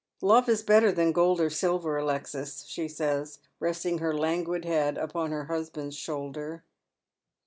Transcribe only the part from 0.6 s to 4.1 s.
better than gold or silver, Alexis," she says, resting